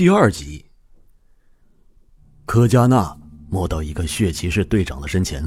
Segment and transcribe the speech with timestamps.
[0.00, 0.64] 第二集，
[2.46, 3.14] 柯加纳
[3.50, 5.44] 摸到一个血骑士队长的身前，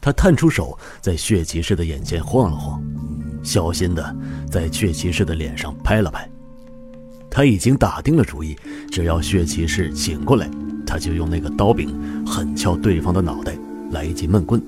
[0.00, 2.82] 他探出手，在血骑士的眼前晃了晃，
[3.44, 4.16] 小心的
[4.50, 6.28] 在血骑士的脸上拍了拍。
[7.30, 8.58] 他已经打定了主意，
[8.90, 10.50] 只要血骑士醒过来，
[10.84, 13.56] 他就用那个刀柄狠敲对方的脑袋，
[13.92, 14.60] 来一记闷棍。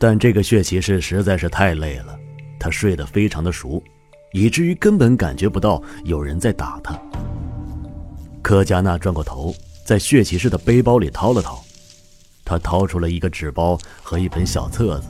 [0.00, 2.18] 但这个血骑士实在是太累了，
[2.58, 3.80] 他睡得非常的熟，
[4.32, 7.00] 以至于根本感觉不到有人在打他。
[8.42, 9.54] 柯加纳转过头，
[9.84, 11.62] 在血骑士的背包里掏了掏，
[12.44, 15.08] 他掏出了一个纸包和一本小册子。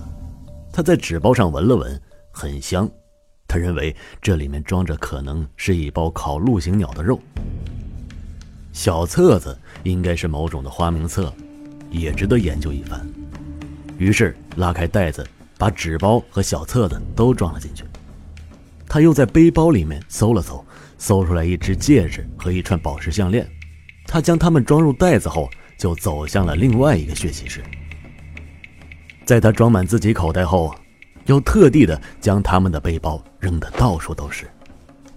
[0.72, 2.88] 他在纸包上闻了闻，很香。
[3.46, 7.18] 他认为这里面装着可能是一包烤鹿形鸟的肉。
[8.72, 11.32] 小册子应该是某种的花名册，
[11.90, 13.04] 也值得研究一番。
[13.98, 15.26] 于是拉开袋子，
[15.58, 17.84] 把纸包和小册子都装了进去。
[18.88, 20.64] 他又在背包里面搜了搜。
[21.00, 23.50] 搜出来一只戒指和一串宝石项链，
[24.04, 27.64] 他将它们装入袋子后，就走向了另外一个血骑士。
[29.24, 30.74] 在他装满自己口袋后，
[31.24, 34.46] 又特地的将他们的背包扔得到处都是，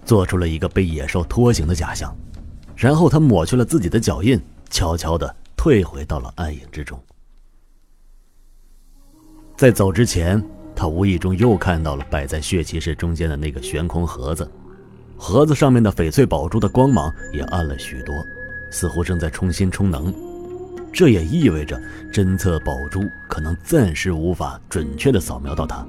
[0.06, 2.16] 做出了一个被野兽拖行的假象。
[2.74, 6.98] 然后他抹去了自己的脚印，悄悄的退回到了暗影之中。
[9.54, 10.42] 在走之前，
[10.74, 14.50] 他无意中又看到了摆在血骑士中间的那个悬空盒子。
[15.16, 18.26] 盒子上面的翡翠宝珠的光芒也暗了许多，
[18.70, 20.12] 似乎正在重新充能。
[20.92, 21.80] 这也意味着
[22.12, 25.84] 侦测宝珠可能暂时无法准确的扫描到它。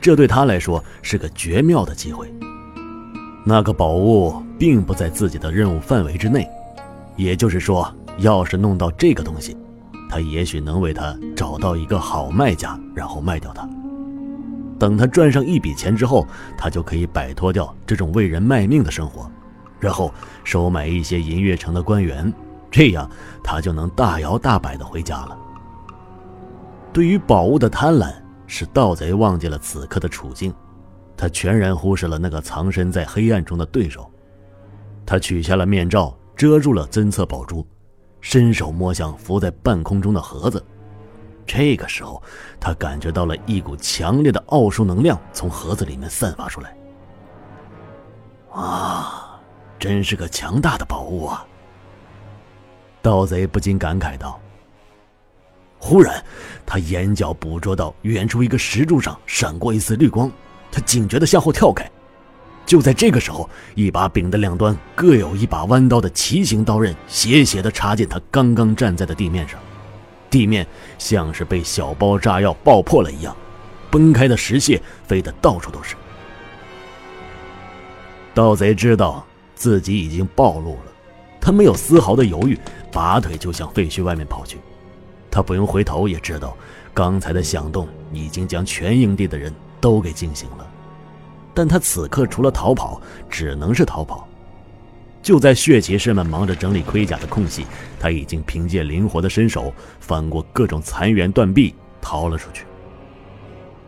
[0.00, 2.30] 这对他来说是个绝妙的机会。
[3.46, 6.48] 那个宝物并不在自己的任务范围之内，
[7.16, 9.56] 也就是说，要是弄到这个东西，
[10.10, 13.68] 他也许能为他找到一个好卖家，然后卖掉它。
[14.78, 19.30] 等他赚上一笔钱之后，他就可以摆脱掉这种为人卖命的生活，
[19.80, 22.32] 然后收买一些银月城的官员，
[22.70, 23.08] 这样
[23.42, 25.38] 他就能大摇大摆的回家了。
[26.92, 28.12] 对于宝物的贪婪，
[28.46, 30.52] 使盗贼忘记了此刻的处境，
[31.16, 34.10] 他全然忽视了那个藏身在黑暗中的对手。
[35.06, 37.66] 他取下了面罩，遮住了侦测宝珠，
[38.20, 40.64] 伸手摸向浮在半空中的盒子。
[41.46, 42.22] 这个时候，
[42.58, 46.76] 他感觉到了一股强烈的奥数能量从盒子里面散发出来。
[48.52, 49.40] 啊，
[49.78, 51.44] 真是个强大的宝物啊！
[53.02, 54.40] 盗贼不禁感慨道。
[55.78, 56.24] 忽然，
[56.64, 60.30] 他眼角捕捉到远处一个石柱上闪过一丝绿光，
[60.72, 61.90] 他警觉的向后跳开。
[62.64, 69.60] 就在这个时候，一把柄的两端各有一把弯刀的奇形刀刃斜斜的插进他刚刚站在的地面上。
[70.34, 70.66] 地面
[70.98, 73.36] 像是被小包炸药爆破了一样，
[73.88, 75.94] 崩开的石屑飞得到处都是。
[78.34, 79.24] 盗贼知道
[79.54, 80.92] 自己已经暴露了，
[81.40, 82.58] 他没有丝毫的犹豫，
[82.90, 84.58] 拔腿就向废墟外面跑去。
[85.30, 86.56] 他不用回头也知道，
[86.92, 90.68] 刚才的响动已经将全营地的人都给惊醒了，
[91.54, 94.26] 但他此刻除了逃跑，只能是逃跑。
[95.24, 97.64] 就在血骑士们忙着整理盔甲的空隙，
[97.98, 102.66] 他已经凭借灵活的身手翻过各种残垣断壁逃了出去。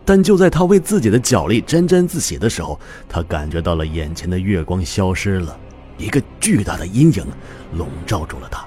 [0.02, 5.58] 但就在他为自己的脚力沾沾自喜的时候，他感觉到了眼前的月光消失了，
[5.98, 7.26] 一个巨大的阴影
[7.74, 8.66] 笼罩住了他。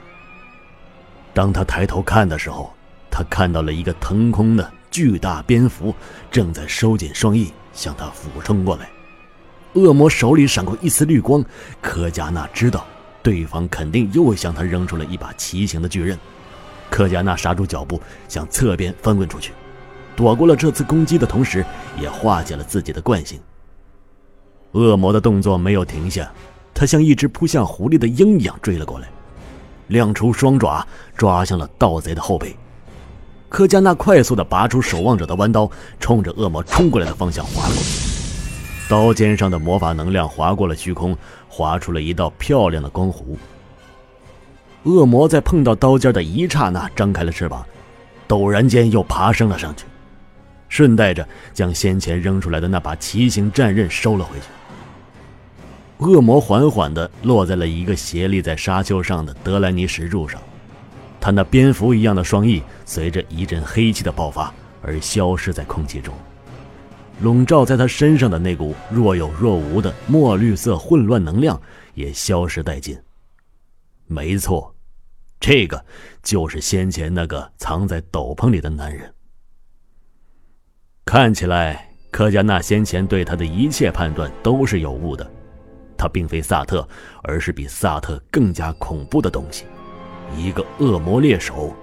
[1.33, 2.71] 当他抬头看的时候，
[3.09, 5.95] 他看到了一个腾空的巨大蝙蝠
[6.29, 8.87] 正在收紧双翼向他俯冲过来。
[9.73, 11.43] 恶魔手里闪过一丝绿光，
[11.81, 12.85] 柯加纳知道
[13.21, 16.17] 对方肯定又向他扔出了一把奇形的巨刃。
[16.89, 19.53] 柯加纳刹住脚步，向侧边翻滚出去，
[20.15, 21.63] 躲过了这次攻击的同时，
[21.99, 23.39] 也化解了自己的惯性。
[24.71, 26.31] 恶魔的动作没有停下，
[26.73, 29.07] 他像一只扑向狐狸的鹰一样追了过来，
[29.87, 30.85] 亮出双爪
[31.15, 32.55] 抓向了盗贼的后背。
[33.49, 35.69] 柯加纳快速地拔出守望者的弯刀，
[35.99, 38.18] 冲着恶魔冲过来的方向划了过。
[38.89, 41.15] 刀尖上的魔法能量划过了虚空，
[41.47, 43.37] 划出了一道漂亮的光弧。
[44.81, 47.63] 恶魔在碰到刀尖的一刹那张开了翅膀，
[48.27, 49.85] 陡然间又爬升了上去，
[50.69, 54.45] 顺带着将先前扔出来的那把奇形战刃收了回去。
[55.99, 60.41] 恶魔缓缓地落在了一个斜立在沙丘上的德莱尼石柱上，
[61.21, 66.11] 他那蝙蝠一样的双翼随着一阵黑气的爆发而消失在空气中。
[67.21, 71.61] 笼罩在他身上的那股若有若无的墨绿色混乱能量
[71.93, 72.97] 也消失殆尽。
[74.07, 74.73] 没错，
[75.39, 75.85] 这个
[76.23, 79.13] 就是先前那个藏在斗篷里的男人。
[81.05, 85.29] 看起来，柯加纳先前对他的一切判断都是有误的。
[85.97, 86.87] 他并非萨特，
[87.23, 89.65] 而是比萨特更加恐怖的东西——
[90.37, 91.75] 一个恶魔猎手，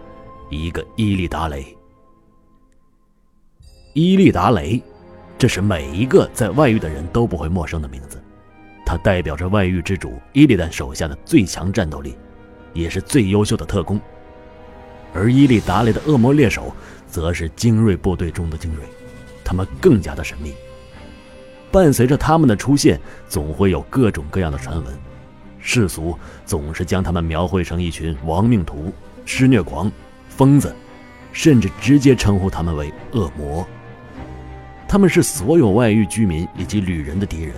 [0.50, 1.76] 一个伊利达雷。
[3.92, 4.82] 伊利达雷，
[5.38, 8.22] 这是每一个在外域的人都不会陌生的名字。
[8.84, 12.16] 他代表着外域之主伊利丹手下的最强战斗力，
[12.72, 14.00] 也是最优秀的特工。
[15.12, 16.74] 而伊利达雷的恶魔猎手，
[17.08, 18.84] 则是精锐部队中的精锐，
[19.44, 20.54] 他们更加的神秘。
[21.72, 24.94] 伴随着他们的出现，总会有各种各样的传闻，
[25.58, 28.92] 世俗总是将他们描绘成一群亡命徒、
[29.24, 29.90] 施虐狂、
[30.28, 30.74] 疯子，
[31.32, 33.66] 甚至直接称呼他们为恶魔。
[34.96, 37.54] 他们是所有外域居民以及旅人的敌人。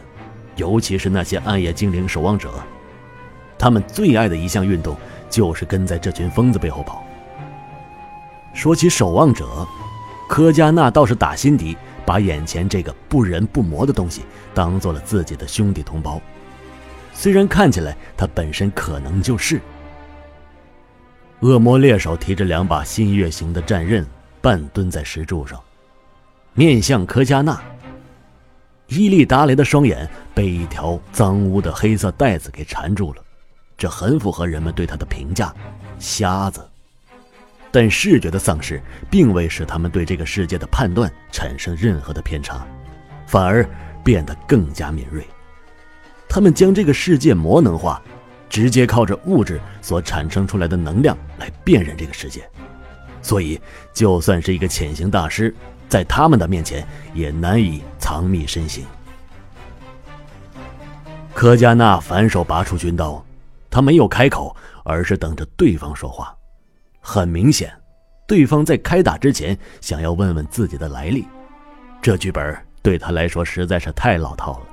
[0.57, 2.53] 尤其是那些暗夜精灵守望者，
[3.57, 4.97] 他们最爱的一项运动
[5.31, 7.05] 就是跟在这群疯子背后跑。
[8.55, 9.65] 说起守望者，
[10.29, 16.21] 科加纳倒是打心底把眼前这个不人不魔的东西当做了自己的兄弟同胞，
[17.15, 19.61] 虽然看起来他本身可能就是。
[21.39, 24.05] 恶魔猎手提着两把新月形的战刃，
[24.41, 25.57] 半蹲在石柱上，
[26.59, 27.57] 面向科加纳。
[28.89, 33.23] 伊利达雷的双眼被一条脏污的黑色带子给缠住了，
[33.77, 35.55] 这很符合人们对他的评价——
[36.01, 36.69] 瞎子。
[37.71, 42.67] 但视觉的丧失并未使他们对这个世界的判断产生任何的偏差，
[43.25, 43.65] 反而
[44.03, 45.25] 变得更加敏锐。
[46.29, 48.03] 他们将这个世界魔能化，
[48.51, 52.43] 直接靠着物质所产生出来的能量来辨认这个世界，
[53.23, 53.61] 所以
[53.95, 55.55] 就算是一个潜行大师。
[55.89, 58.85] 在他们的面前也难以藏匿身形。
[61.35, 63.25] 科加纳反手拔出军刀，
[63.71, 64.55] 他没有开口，
[64.85, 66.37] 而是等着对方说话。
[67.01, 67.73] 很明显，
[68.27, 71.27] 对方在开打之前想要问问自己的来历。
[72.03, 74.67] 这剧本对他来说实在是太老套了。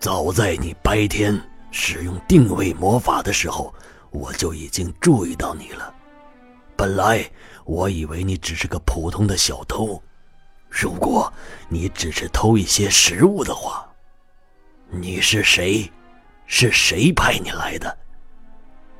[0.00, 1.40] 早在你白天
[1.70, 3.72] 使用定位魔法的时候，
[4.10, 5.93] 我就已经注意到你了。
[6.76, 7.28] 本来。
[7.66, 10.02] 我以为你只是个普通的小偷，
[10.68, 11.32] 如果
[11.70, 13.88] 你只是偷一些食物的话，
[14.90, 15.90] 你是谁？
[16.44, 17.96] 是谁派你来的？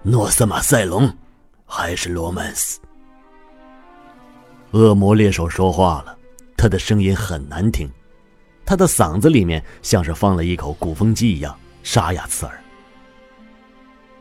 [0.03, 1.15] 诺斯马塞隆，
[1.67, 2.81] 还是罗曼斯？
[4.71, 6.17] 恶魔猎手说话了，
[6.57, 7.87] 他的声音很难听，
[8.65, 12.59] 他的嗓子里面像是放了一口鼓风机一样沙哑刺耳。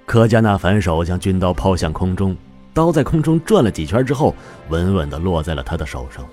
[0.06, 2.36] 科加纳反手将军刀抛向空中。
[2.74, 4.36] 刀在空中转了几圈之后，
[4.70, 6.26] 稳稳地落在了他的手上。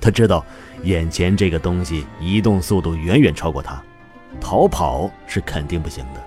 [0.00, 0.44] 他知道，
[0.82, 3.82] 眼前这个东西移动速度远远超过他，
[4.40, 6.20] 逃跑是肯定不行的。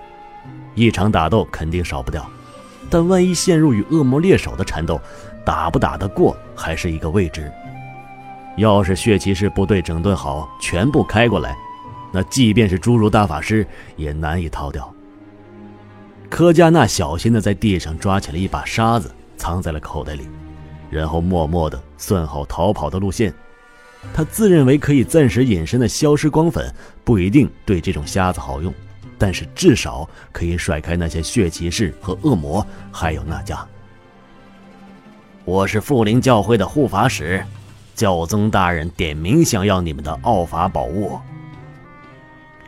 [0.74, 2.28] 一场打斗肯定少不掉，
[2.88, 5.00] 但万一陷入与恶魔猎手的缠斗，
[5.44, 7.50] 打不打得过还是一个未知。
[8.56, 11.56] 要是血骑士部队整顿好，全部开过来，
[12.12, 13.66] 那即便是侏儒大法师
[13.96, 14.92] 也难以逃掉。
[16.28, 19.10] 科加纳小心地在地上抓起了一把沙子。
[19.40, 20.28] 藏在了口袋里，
[20.90, 23.32] 然后默默地算好逃跑的路线。
[24.12, 26.70] 他自认为可以暂时隐身的消失光粉
[27.04, 28.72] 不一定对这种瞎子好用，
[29.16, 33.66] 但是至少可以甩开那些血骑士和恶魔，还有那家。
[35.46, 37.42] 我是富林教会的护法使，
[37.94, 41.18] 教宗大人点名想要你们的奥法宝物。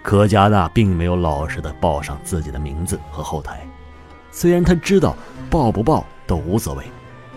[0.02, 3.60] 科加纳并没有老实的报上自己的名字和后台，
[4.30, 5.14] 虽然他知道
[5.50, 6.06] 报不报。
[6.32, 6.82] 都无所谓，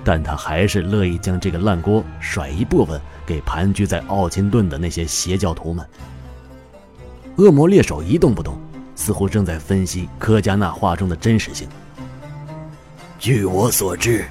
[0.05, 5.85] 但他还是乐意将这个烂锅甩一部分给盘踞在奥钦顿的那些邪教徒们。
[7.35, 8.57] 恶魔猎手一动不动，
[8.95, 11.67] 似乎正在分析科加纳话中的真实性。
[13.19, 14.25] 据我所知，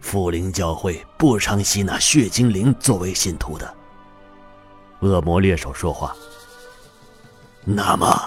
[0.00, 3.72] 富灵教会不常吸纳血精灵作为信徒的。
[4.98, 6.12] 恶魔猎手说话。
[7.64, 8.20] 那么，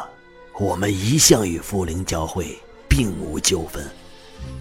[0.57, 2.57] 我们一向与富灵教会
[2.87, 3.85] 并无纠纷。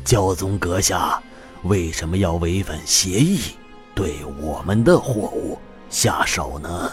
[0.04, 1.22] 教宗阁下
[1.62, 3.40] 为什么要违反协议，
[3.94, 5.58] 对我们的货物
[5.88, 6.90] 下手呢？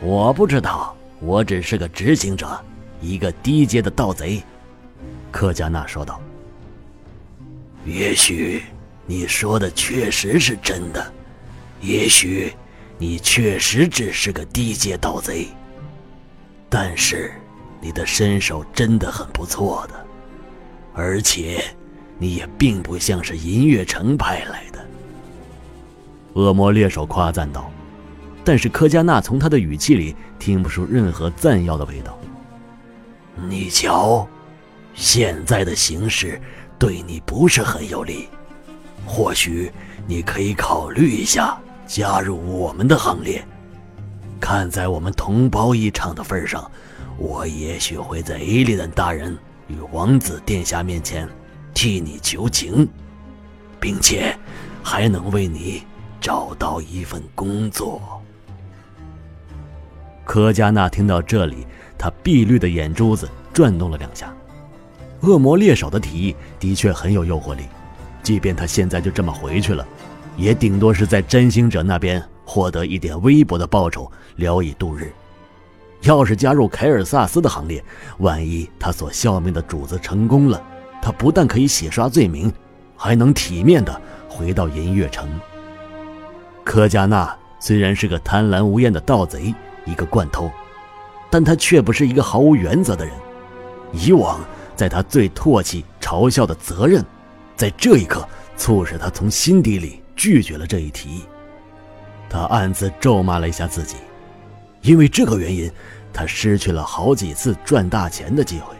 [0.00, 2.62] 我不知道，我只是个执行者，
[3.00, 4.42] 一个低阶的盗贼。”
[5.32, 6.20] 科加纳说道。
[7.86, 8.62] “也许
[9.06, 11.12] 你说的确实是真的，
[11.80, 12.54] 也许
[12.98, 15.48] 你确实只是个低阶盗贼，
[16.68, 17.32] 但是
[17.80, 19.94] 你的身手真的很不错的。”
[20.96, 21.62] 而且，
[22.18, 24.78] 你也并不像是银月城派来的。”
[26.32, 27.70] 恶魔猎手夸赞道，
[28.42, 32.18] 但是科加纳从他的语气里听不出任何赞耀的味道。
[33.48, 34.26] 你瞧，
[34.94, 36.40] 现在的形势
[36.78, 38.28] 对你不是很有利，
[39.04, 39.70] 或许
[40.06, 43.46] 你可以考虑一下加入我们的行列。
[44.40, 46.70] 看在我们同胞一场的份上，
[47.18, 49.36] 我也许会在伊利丹大人
[49.68, 51.28] 与王子殿下面前
[51.74, 52.88] 替你求情，
[53.80, 54.36] 并且
[54.82, 55.82] 还能为你
[56.20, 58.00] 找到一份工作。
[60.24, 64.34] 柯加纳听到这里，他碧绿的眼珠子转动了两下。
[65.20, 67.64] 恶魔猎手的提议的确很有诱惑力，
[68.22, 69.86] 即便他现在就这么回去了，
[70.36, 75.12] 也顶多是在占星者那边获得一点微薄的报酬，聊以度日。
[76.02, 77.84] 要是加入凯尔萨斯的行列，
[78.18, 80.62] 万一他所效命的主子成功了，
[81.02, 82.52] 他不但可以洗刷罪名，
[82.96, 85.28] 还能体面的回到银月城。
[86.64, 90.50] 柯加纳虽然是个贪婪无厌的盗贼，一个惯偷，
[91.30, 93.14] 但他却不是一个毫无原则的人。
[93.92, 94.38] 以往。
[94.76, 97.02] 在他最唾弃、嘲笑的责任，
[97.56, 101.22] 在这一刻促使他从心底里拒绝了这一提议。
[102.28, 103.96] 他暗自咒骂了一下自己，
[104.82, 105.70] 因为这个原因，
[106.12, 108.74] 他失去了好几次赚大钱的机会。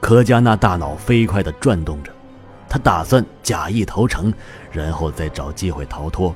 [0.00, 2.10] 柯加纳大脑飞快地转动着，
[2.68, 4.32] 他打算假意投诚，
[4.72, 6.34] 然后再找机会逃脱。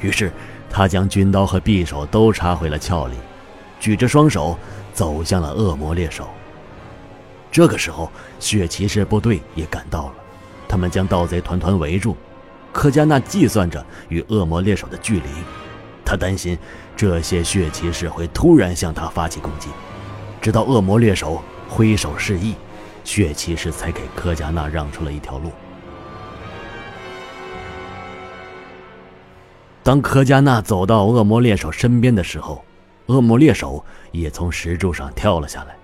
[0.00, 0.32] 于是，
[0.70, 3.14] 他将军刀和匕首都插回了鞘里，
[3.78, 4.58] 举着双手
[4.92, 6.28] 走向了恶魔猎手。
[7.52, 10.14] 这个时候，血骑士部队也赶到了，
[10.68, 12.16] 他们将盗贼团团围住。
[12.72, 15.28] 柯加纳计算着与恶魔猎手的距离，
[16.04, 16.58] 他担心
[16.96, 19.68] 这些血骑士会突然向他发起攻击。
[20.40, 22.54] 直到恶魔猎手挥手示意，
[23.04, 25.52] 血骑士才给柯加纳让出了一条路。
[29.82, 32.64] 当柯加纳走到恶魔猎手身边的时候，
[33.06, 35.76] 恶魔猎手也从石柱上跳了下来。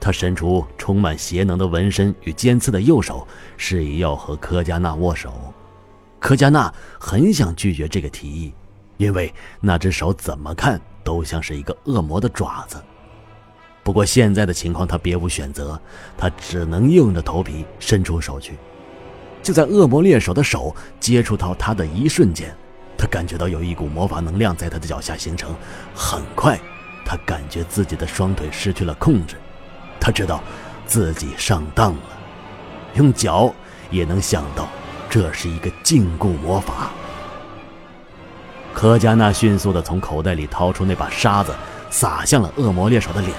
[0.00, 5.32] 他伸出充满邪能的纹身与尖刺的右手，示意要和柯加纳握手。
[6.18, 8.52] 柯加纳很想拒绝这个提议，
[9.04, 12.82] 因为那只手怎么看都像是一个恶魔的爪子。
[13.82, 15.78] 不过现在的情况，他别无选择，
[16.16, 18.56] 他只能硬着头皮伸出手去。
[19.42, 22.56] 就在恶魔猎手的手接触到他的一瞬间，
[22.96, 25.54] 他感觉到有一股魔法能量在他的脚下形成。
[25.94, 26.58] 很快，
[27.04, 29.36] 他感觉自己的双腿失去了控制。
[30.00, 30.42] 他知道
[30.86, 32.18] 自己上当了，
[32.94, 33.54] 用脚
[33.90, 34.66] 也能想到
[35.10, 36.90] 这是一个禁锢魔法。
[38.74, 41.54] 柯加纳迅速地从口袋里掏出那把沙子，
[41.90, 43.32] 撒向了恶魔猎手的脸。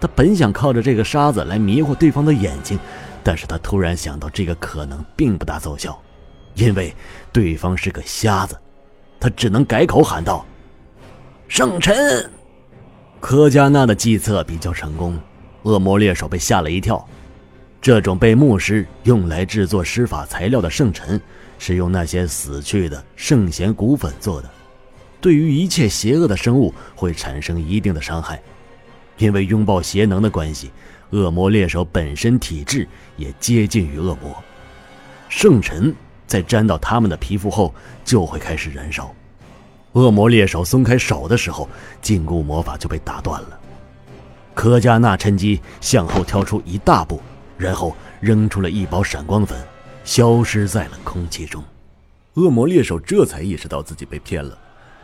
[0.00, 2.78] 他本想靠着这个沙子来迷惑对方的眼睛，
[3.22, 5.98] 但是他突然想到这个可能并不大奏效，
[6.54, 6.94] 因为
[7.32, 8.58] 对方是个瞎子。
[9.20, 10.44] 他只能改口喊道
[11.48, 12.28] ：“圣臣！”
[13.20, 15.18] 柯加纳的计策比较成功。
[15.62, 17.02] 恶魔猎手被吓了一跳，
[17.84, 21.20] 这种被牧师用来制作施法材料的圣尘，
[21.58, 24.50] 是用那些死去的圣贤骨粉做的，
[25.20, 28.40] 对于一切邪恶的生物会产生一定的伤害。
[29.18, 30.70] 因为拥抱邪能的关系，
[31.10, 32.88] 恶魔猎手本身体质
[33.18, 34.34] 也接近于恶魔，
[35.28, 35.94] 圣尘
[36.26, 39.14] 在沾到他们的皮肤后就会开始燃烧。
[39.92, 41.68] 恶魔猎手松开手的时候，
[42.00, 43.60] 禁锢魔法就被打断了。
[44.54, 47.20] 科加纳趁机向后跳出一大步，
[47.56, 49.58] 然后扔出了一包闪光粉，
[50.04, 51.62] 消失在了空气中。
[52.34, 54.58] 恶魔猎手这才意识到自己被骗了，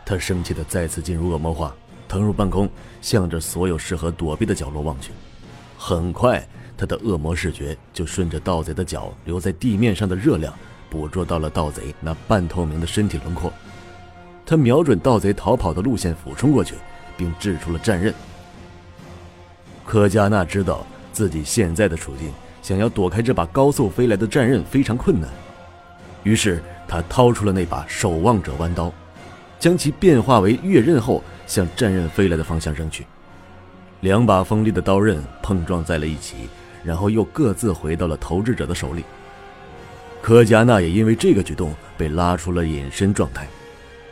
[0.05, 1.73] 他生气的再次进入恶魔化，
[2.07, 2.69] 腾入半空，
[3.01, 5.11] 向着所有适合躲避的角落望去。
[5.77, 6.45] 很快，
[6.77, 10.53] 他的恶魔视觉就顺着盗贼的脚留在地面上的热量，
[10.89, 13.51] 捕捉到了盗贼那半透明的身体轮廓。
[14.45, 16.75] 他瞄准盗贼逃跑的路线俯冲过去，
[17.15, 18.13] 并掷出了战刃。
[19.85, 25.29] 科加纳知道自己现在的处境，想要躲开这把高速飞来的战刃非常困难，
[26.23, 28.91] 于是他掏出了那把守望者弯刀，
[29.59, 33.05] 将其变化为月刃后，向战刃飞来的方向扔去。
[34.01, 36.49] 两把锋利的刀刃碰撞在了一起，
[36.83, 39.03] 然后又各自回到了投掷者的手里。
[40.21, 43.47] 柯加纳也因为这个举动被拉出了隐身状态，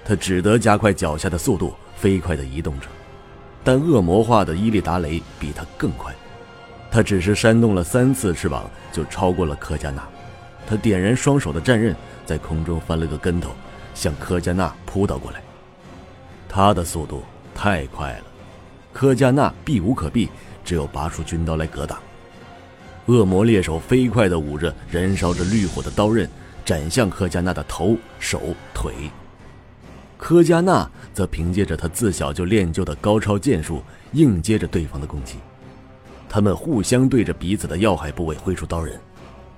[0.05, 2.87] 他只得加快脚下的速度，飞快地移动着。
[3.63, 6.13] 但恶魔化的伊利达雷比他更快，
[6.91, 10.07] 他只是扇动了三次翅膀就超过了柯加纳。
[10.67, 13.51] 他点燃双手的战刃，在空中翻了个跟头，
[13.93, 15.41] 向柯加纳扑倒过来。
[16.47, 18.25] 他的速度太快了，
[18.91, 20.29] 柯加纳避无可避，
[20.63, 21.99] 只有拔出军刀来格挡。
[23.05, 26.29] 恶魔猎手飞快地舞着燃烧着绿火的刀刃，
[26.63, 28.41] 斩向柯加纳的头、手、
[28.73, 28.93] 腿。
[30.17, 33.81] 柯加纳则凭借着他自小就练就的高超剑术，
[34.11, 35.37] 应接着对方的攻击。
[36.29, 38.97] 他们互相对着彼此的要害部位挥出刀刃，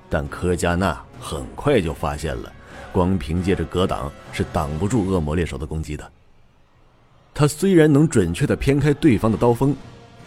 [0.10, 2.52] 但柯加纳很快就发现了，
[2.94, 6.12] 光凭借着格挡是挡不住恶魔猎手的攻击的。
[7.34, 9.76] 他虽然能准确地偏开对方的刀锋，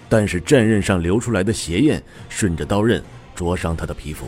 [0.08, 3.02] 但是战刃上流出来的邪焰顺着刀刃
[3.34, 4.26] 灼伤他的皮肤。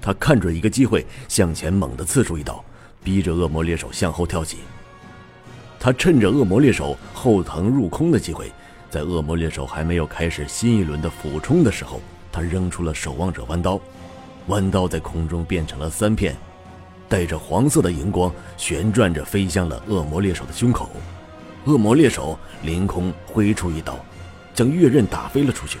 [0.00, 2.64] 他看准一个机会，向前猛地刺出一刀，
[3.04, 4.58] 逼着恶魔猎手向后跳起。
[5.78, 8.50] 他趁着恶魔猎手后腾入空的机会，
[8.90, 13.80] 在恶魔猎手还没有开始新一轮的俯冲的时候，他扔出了守望者弯刀，
[14.48, 16.36] 弯刀在空中变成了三片，
[17.08, 20.90] 带着黄色的荧光，旋转着飞向了恶魔猎手的胸口。
[21.66, 23.96] 恶魔猎手凌空挥出一刀，
[24.52, 25.78] 将月刃打飞了出去。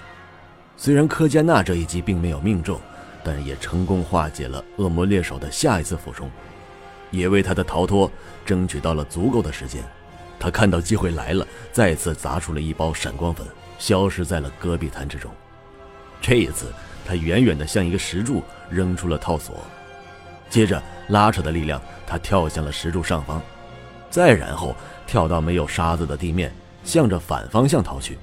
[0.76, 2.80] 虽然柯加纳这一击并没有命中。
[3.22, 6.30] 但也成功化解了恶魔猎手的下一次俯冲，
[7.10, 8.10] 也为他的逃脱
[8.46, 9.84] 争取到了足够的时间。
[10.40, 13.46] 他看到机会来了，再次砸出了一包闪光粉，
[13.78, 15.30] 消失在了戈壁滩之中。
[16.20, 16.72] 这一次，
[17.04, 19.58] 他远远地向一个石柱扔出了套索，
[20.48, 23.40] 接着拉扯的力量，他跳向了石柱上方，
[24.10, 24.74] 再然后
[25.06, 26.50] 跳到没有沙子的地面，
[26.82, 28.18] 向着反方向逃去。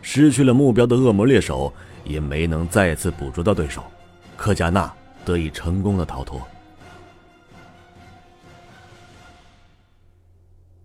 [0.00, 1.70] 失去了目标的恶魔猎手。
[2.04, 3.80] 也没能再次捕捉到对手，
[4.36, 4.92] 科加纳
[5.24, 6.42] 得以成功的逃脱。